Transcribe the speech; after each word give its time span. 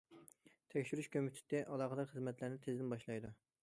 تەكشۈرۈش 0.75 1.11
كومىتېتى 1.17 1.63
ئالاقىدار 1.67 2.13
خىزمەتلەرنى 2.15 2.63
تېزدىن 2.67 2.95
باشلايدۇ. 2.97 3.37